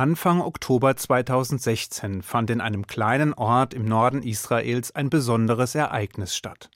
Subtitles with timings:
[0.00, 6.70] Anfang Oktober 2016 fand in einem kleinen Ort im Norden Israels ein besonderes Ereignis statt.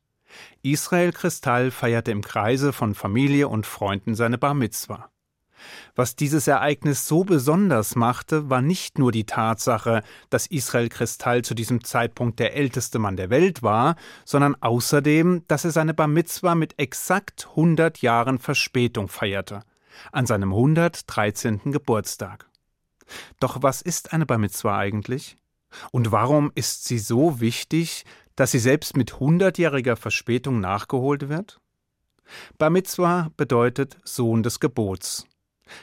[0.60, 5.08] Israel Kristall feierte im Kreise von Familie und Freunden seine Bar Mitzwa.
[5.94, 11.54] Was dieses Ereignis so besonders machte, war nicht nur die Tatsache, dass Israel Kristall zu
[11.54, 13.96] diesem Zeitpunkt der älteste Mann der Welt war,
[14.26, 19.62] sondern außerdem, dass er seine Bar Mitzwa mit exakt 100 Jahren Verspätung feierte,
[20.12, 21.72] an seinem 113.
[21.72, 22.50] Geburtstag.
[23.40, 25.36] Doch was ist eine Bar Mitzwa eigentlich?
[25.90, 28.04] Und warum ist sie so wichtig,
[28.36, 31.60] dass sie selbst mit hundertjähriger Verspätung nachgeholt wird?
[32.58, 35.26] Bar Mitzwa bedeutet Sohn des Gebots.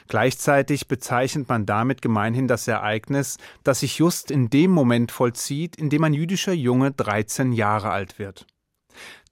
[0.08, 5.90] Gleichzeitig bezeichnet man damit gemeinhin das Ereignis, das sich just in dem Moment vollzieht, in
[5.90, 8.46] dem ein jüdischer Junge 13 Jahre alt wird.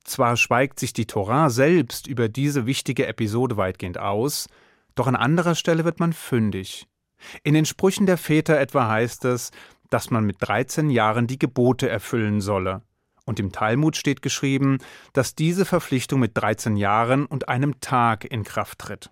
[0.04, 4.48] Zwar schweigt sich die Torah selbst über diese wichtige Episode weitgehend aus,
[4.95, 6.88] doch an anderer Stelle wird man fündig.
[7.42, 9.51] In den Sprüchen der Väter etwa heißt es,
[9.91, 12.82] dass man mit 13 Jahren die Gebote erfüllen solle.
[13.27, 14.79] Und im Talmud steht geschrieben,
[15.12, 19.10] dass diese Verpflichtung mit 13 Jahren und einem Tag in Kraft tritt.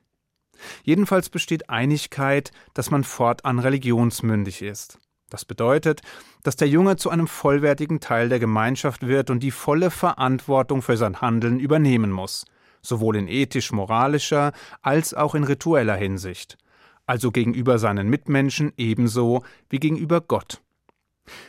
[0.82, 4.98] Jedenfalls besteht Einigkeit, dass man fortan religionsmündig ist.
[5.30, 6.00] Das bedeutet,
[6.42, 10.96] dass der Junge zu einem vollwertigen Teil der Gemeinschaft wird und die volle Verantwortung für
[10.96, 12.46] sein Handeln übernehmen muss,
[12.80, 16.56] sowohl in ethisch-moralischer als auch in ritueller Hinsicht,
[17.08, 20.60] also gegenüber seinen Mitmenschen ebenso wie gegenüber Gott.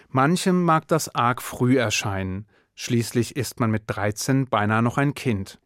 [0.10, 5.60] Manchem mag das arg früh erscheinen, schließlich ist man mit 13 beinahe noch ein Kind.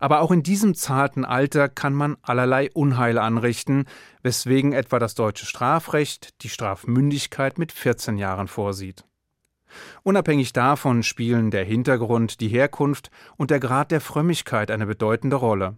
[0.00, 3.84] Aber auch in diesem zarten Alter kann man allerlei Unheil anrichten,
[4.22, 9.04] weswegen etwa das deutsche Strafrecht die Strafmündigkeit mit 14 Jahren vorsieht.
[10.02, 15.76] Unabhängig davon spielen der Hintergrund, die Herkunft und der Grad der Frömmigkeit eine bedeutende Rolle.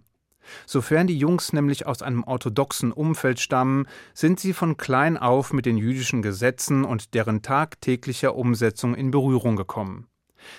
[0.66, 5.66] Sofern die Jungs nämlich aus einem orthodoxen Umfeld stammen, sind sie von klein auf mit
[5.66, 10.06] den jüdischen Gesetzen und deren tagtäglicher Umsetzung in Berührung gekommen.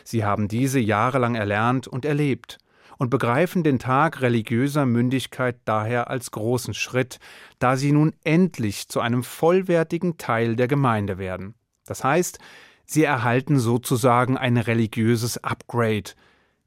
[0.03, 2.59] Sie haben diese jahrelang erlernt und erlebt
[2.97, 7.17] und begreifen den Tag religiöser Mündigkeit daher als großen Schritt,
[7.57, 11.55] da sie nun endlich zu einem vollwertigen Teil der Gemeinde werden.
[11.85, 12.37] Das heißt,
[12.85, 16.11] sie erhalten sozusagen ein religiöses Upgrade.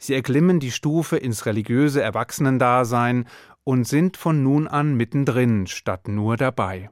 [0.05, 3.27] Sie erklimmen die Stufe ins religiöse Erwachsenendasein
[3.65, 6.91] und sind von nun an mittendrin statt nur dabei.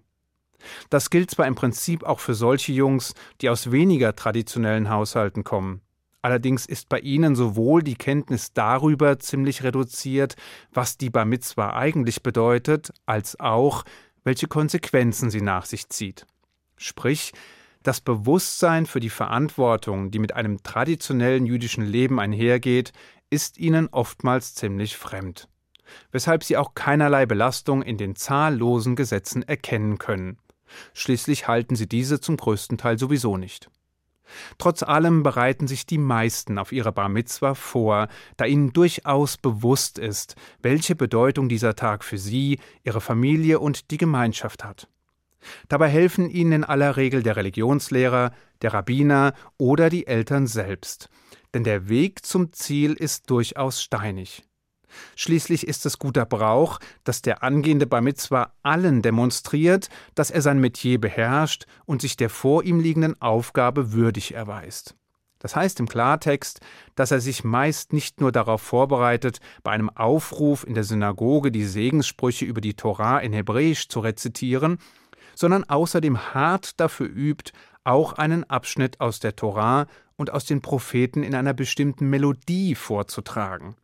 [0.89, 3.12] Das gilt zwar im Prinzip auch für solche Jungs,
[3.43, 5.83] die aus weniger traditionellen Haushalten kommen.
[6.22, 10.37] Allerdings ist bei ihnen sowohl die Kenntnis darüber ziemlich reduziert,
[10.72, 13.84] was die Bar Mitzwa eigentlich bedeutet, als auch,
[14.25, 16.25] welche Konsequenzen sie nach sich zieht.
[16.78, 17.34] Sprich,
[17.82, 22.93] das Bewusstsein für die Verantwortung, die mit einem traditionellen jüdischen Leben einhergeht,
[23.31, 25.48] ist ihnen oftmals ziemlich fremd,
[26.10, 30.38] weshalb sie auch keinerlei Belastung in den zahllosen Gesetzen erkennen können.
[30.94, 33.71] Schließlich halten sie diese zum größten Teil sowieso nicht.
[34.59, 39.98] Trotz allem bereiten sich die meisten auf ihre Bar Mitzwa vor, da ihnen durchaus bewusst
[39.98, 44.88] ist, welche Bedeutung dieser Tag für sie, ihre Familie und die Gemeinschaft hat.
[45.69, 48.32] Dabei helfen ihnen in aller Regel der Religionslehrer,
[48.62, 51.08] der Rabbiner oder die Eltern selbst,
[51.54, 54.44] denn der Weg zum Ziel ist durchaus steinig.
[55.16, 61.00] Schließlich ist es guter Brauch, dass der angehende Mitzwa allen demonstriert, dass er sein Metier
[61.00, 64.94] beherrscht und sich der vor ihm liegenden Aufgabe würdig erweist.
[65.38, 66.60] Das heißt im Klartext,
[66.94, 71.64] dass er sich meist nicht nur darauf vorbereitet, bei einem Aufruf in der Synagoge die
[71.64, 74.78] Segenssprüche über die Torah in Hebräisch zu rezitieren,
[75.34, 77.53] sondern außerdem hart dafür übt,
[77.84, 83.76] auch einen Abschnitt aus der Torah und aus den Propheten in einer bestimmten Melodie vorzutragen.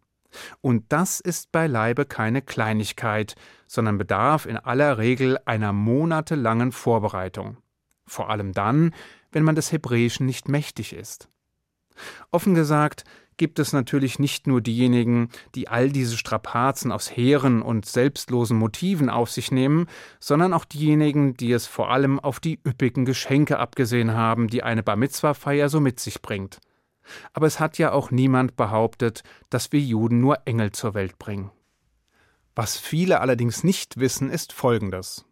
[0.61, 3.35] Und das ist beileibe keine Kleinigkeit,
[3.67, 7.57] sondern bedarf in aller Regel einer monatelangen Vorbereitung.
[8.07, 8.95] Vor allem dann,
[9.33, 11.29] wenn man des Hebräischen nicht mächtig ist.
[12.31, 13.05] Offen gesagt,
[13.39, 19.09] gibt es natürlich nicht nur diejenigen, die all diese Strapazen aus hehren und selbstlosen Motiven
[19.09, 19.87] auf sich nehmen,
[20.21, 24.83] sondern auch diejenigen, die es vor allem auf die üppigen Geschenke abgesehen haben, die eine
[24.83, 26.59] Bar Mitzwa-Feier so mit sich bringt.
[27.33, 31.51] Aber es hat ja auch niemand behauptet, dass wir Juden nur Engel zur Welt bringen.
[32.55, 35.25] Was viele allerdings nicht wissen, ist Folgendes.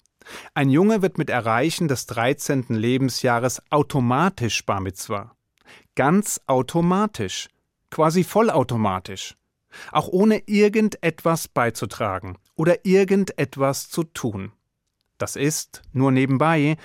[0.55, 2.67] Ein Junge wird mit Erreichen des 13.
[2.69, 5.37] Lebensjahres automatisch Bar Mitzwa.
[5.95, 7.49] Ganz automatisch.
[7.91, 9.37] Quasi vollautomatisch.
[9.93, 14.53] Auch ohne irgendetwas beizutragen oder irgendetwas zu tun.
[15.19, 16.77] Das ist, nur nebenbei,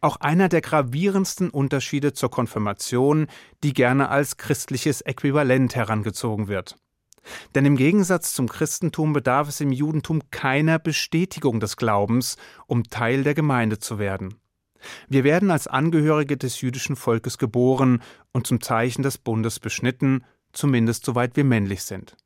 [0.00, 3.26] auch einer der gravierendsten Unterschiede zur Konfirmation,
[3.62, 6.76] die gerne als christliches Äquivalent herangezogen wird.
[7.54, 12.36] Denn im Gegensatz zum Christentum bedarf es im Judentum keiner Bestätigung des Glaubens,
[12.66, 14.36] um Teil der Gemeinde zu werden.
[15.08, 18.02] Wir werden als Angehörige des jüdischen Volkes geboren
[18.32, 22.16] und zum Zeichen des Bundes beschnitten, zumindest soweit wir männlich sind.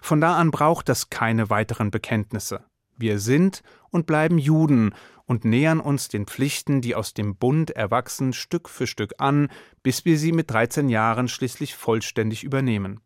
[0.00, 2.64] Von da an braucht das keine weiteren Bekenntnisse.
[2.96, 8.32] Wir sind und bleiben Juden und nähern uns den Pflichten, die aus dem Bund erwachsen,
[8.32, 9.48] Stück für Stück an,
[9.82, 13.00] bis wir sie mit 13 Jahren schließlich vollständig übernehmen.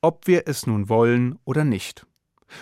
[0.00, 2.06] Ob wir es nun wollen oder nicht.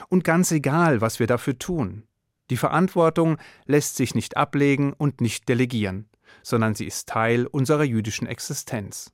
[0.08, 2.04] Und ganz egal, was wir dafür tun.
[2.50, 6.08] Die Verantwortung lässt sich nicht ablegen und nicht delegieren,
[6.42, 9.10] sondern sie ist Teil unserer jüdischen Existenz.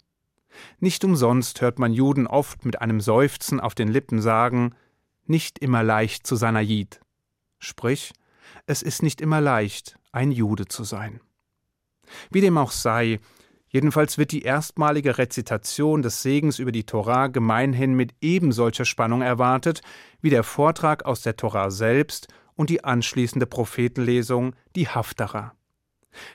[0.81, 4.75] Nicht umsonst hört man Juden oft mit einem Seufzen auf den Lippen sagen,
[5.27, 7.01] nicht immer leicht zu seiner Jid.
[7.59, 8.13] Sprich,
[8.67, 11.21] es ist nicht immer leicht, ein Jude zu sein.
[12.31, 13.21] Wie dem auch sei,
[13.69, 19.81] jedenfalls wird die erstmalige Rezitation des Segens über die Torah gemeinhin mit ebensolcher Spannung erwartet
[20.21, 25.55] wie der Vortrag aus der Torah selbst und die anschließende Prophetenlesung, die Haftarah.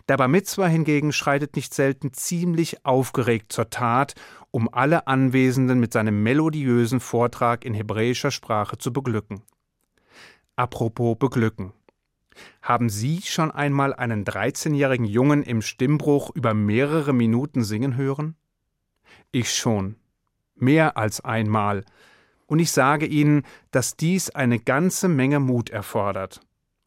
[0.07, 4.15] Der Bar Mitzwa hingegen schreitet nicht selten ziemlich aufgeregt zur Tat,
[4.51, 9.43] um alle Anwesenden mit seinem melodiösen Vortrag in hebräischer Sprache zu beglücken.
[10.55, 11.73] Apropos beglücken.
[12.61, 18.35] Haben Sie schon einmal einen 13-jährigen Jungen im Stimmbruch über mehrere Minuten singen hören?
[19.31, 19.95] Ich schon.
[20.55, 21.85] Mehr als einmal.
[22.45, 26.41] Und ich sage Ihnen, dass dies eine ganze Menge Mut erfordert.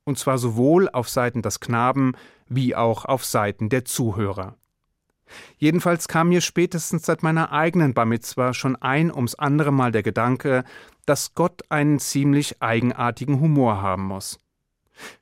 [0.04, 2.12] Und zwar sowohl auf Seiten des Knaben
[2.50, 4.56] wie auch auf Seiten der Zuhörer.
[5.56, 10.02] Jedenfalls kam mir spätestens seit meiner eigenen Bar Mitzwa schon ein ums andere Mal der
[10.02, 10.64] Gedanke,
[11.06, 14.38] dass Gott einen ziemlich eigenartigen Humor haben muss.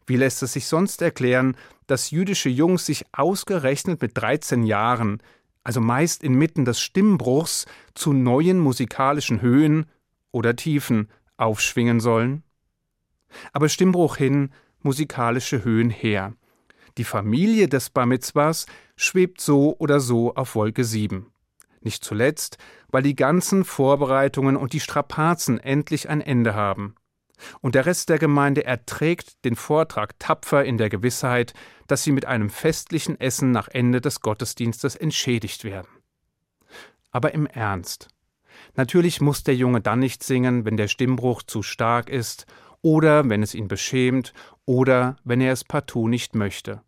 [0.07, 5.23] Wie lässt es sich sonst erklären, dass jüdische Jungs sich ausgerechnet mit 13 Jahren,
[5.63, 9.87] also meist inmitten des Stimmbruchs, zu neuen musikalischen Höhen
[10.33, 12.43] oder Tiefen aufschwingen sollen?
[13.53, 14.51] Aber Stimmbruch hin,
[14.83, 16.33] musikalische Höhen her.
[16.99, 18.09] Die Familie des Bar
[18.97, 21.27] schwebt so oder so auf Wolke 7.
[21.81, 22.59] Nicht zuletzt,
[22.89, 26.97] weil die ganzen Vorbereitungen und die Strapazen endlich ein Ende haben.
[27.61, 31.55] Und der Rest der Gemeinde erträgt den Vortrag tapfer in der Gewissheit,
[31.87, 35.89] dass sie mit einem festlichen Essen nach Ende des Gottesdienstes entschädigt werden.
[37.13, 38.09] Aber im Ernst.
[38.75, 42.47] Natürlich muss der Junge dann nicht singen, wenn der Stimmbruch zu stark ist,
[42.83, 44.33] oder wenn es ihn beschämt,
[44.65, 46.83] oder wenn er es partout nicht möchte.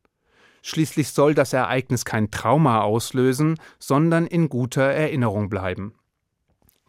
[0.63, 5.95] Schließlich soll das Ereignis kein Trauma auslösen, sondern in guter Erinnerung bleiben.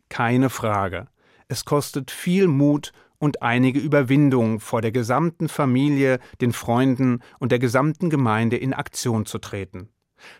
[0.09, 1.07] Keine Frage.
[1.47, 7.59] Es kostet viel Mut und einige Überwindung, vor der gesamten Familie, den Freunden und der
[7.59, 9.89] gesamten Gemeinde in Aktion zu treten.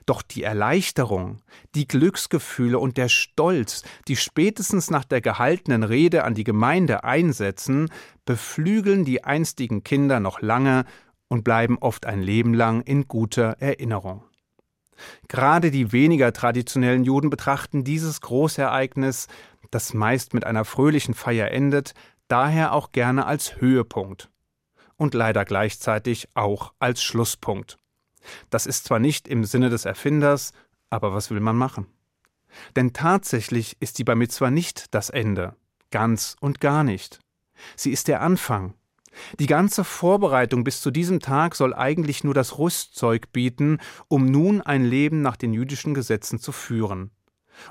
[0.06, 1.42] Doch die Erleichterung,
[1.76, 7.90] die Glücksgefühle und der Stolz, die spätestens nach der gehaltenen Rede an die Gemeinde einsetzen,
[8.26, 10.86] beflügeln die einstigen Kinder noch lange
[11.32, 14.22] und bleiben oft ein Leben lang in guter Erinnerung.
[15.30, 19.30] Gerade die weniger traditionellen Juden betrachten dieses Großereignis,
[19.72, 21.94] das meist mit einer fröhlichen Feier endet,
[22.28, 24.30] daher auch gerne als Höhepunkt
[24.98, 27.78] und leider gleichzeitig auch als Schlusspunkt.
[28.50, 30.52] Das ist zwar nicht im Sinne des Erfinders,
[30.90, 31.88] aber was will man machen?
[32.76, 35.56] Denn tatsächlich ist die Bar Mitzwa nicht das Ende,
[35.92, 37.20] ganz und gar nicht.
[37.78, 38.74] Sie ist der Anfang,
[39.40, 44.62] die ganze Vorbereitung bis zu diesem Tag soll eigentlich nur das Rüstzeug bieten, um nun
[44.62, 47.12] ein Leben nach den jüdischen Gesetzen zu führen.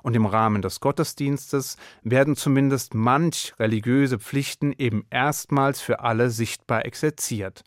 [0.02, 6.84] Und im Rahmen des Gottesdienstes werden zumindest manch religiöse Pflichten eben erstmals für alle sichtbar
[6.84, 7.64] exerziert,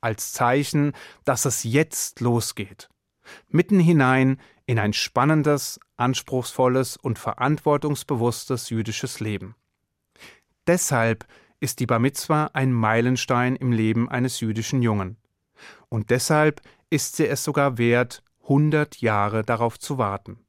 [0.00, 0.92] als Zeichen,
[1.24, 2.88] dass es jetzt losgeht.
[3.48, 9.54] Mitten hinein in ein spannendes, anspruchsvolles und verantwortungsbewusstes jüdisches Leben.
[10.66, 11.26] Deshalb
[11.62, 15.16] ist die Bar Mitzwa ein Meilenstein im Leben eines jüdischen Jungen.
[15.88, 20.44] Und deshalb ist sie es sogar wert, hundert Jahre darauf zu warten.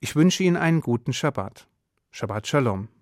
[0.00, 1.68] Ich wünsche Ihnen einen guten Schabbat.
[2.10, 2.88] Shabbat Shalom.